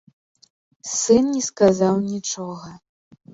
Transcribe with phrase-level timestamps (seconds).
[0.99, 2.73] Сын не сказаў нічога.